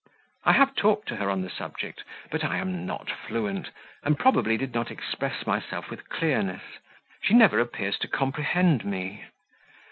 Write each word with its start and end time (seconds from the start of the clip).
I 0.45 0.53
have 0.53 0.73
talked 0.75 1.07
to 1.09 1.17
her 1.17 1.29
on 1.29 1.43
the 1.43 1.49
subject, 1.51 2.03
but 2.31 2.43
I 2.43 2.57
am 2.57 2.87
not 2.87 3.11
fluent, 3.11 3.69
and 4.01 4.17
probably 4.17 4.57
did 4.57 4.73
not 4.73 4.89
express 4.89 5.45
myself 5.45 5.91
with 5.91 6.09
clearness; 6.09 6.63
she 7.21 7.35
never 7.35 7.59
appears 7.59 7.99
to 7.99 8.07
comprehend 8.07 8.83
me. 8.83 9.25